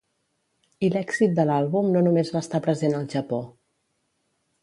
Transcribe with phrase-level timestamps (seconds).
[0.87, 3.43] I l'èxit de l'àlbum no només va estar present al Japó.